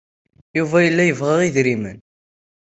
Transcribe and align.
Yuba 0.57 0.77
yella 0.85 1.03
yebɣa 1.05 1.35
idrimen. 1.47 1.99